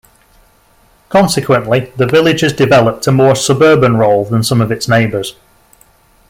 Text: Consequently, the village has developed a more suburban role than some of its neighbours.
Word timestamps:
Consequently, 1.09 1.91
the 1.95 2.07
village 2.07 2.41
has 2.41 2.53
developed 2.53 3.05
a 3.05 3.11
more 3.11 3.35
suburban 3.35 3.97
role 3.97 4.25
than 4.25 4.41
some 4.41 4.59
of 4.59 4.71
its 4.71 4.87
neighbours. 4.87 5.35